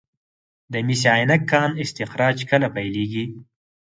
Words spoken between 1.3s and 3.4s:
کان استخراج کله پیلیږي؟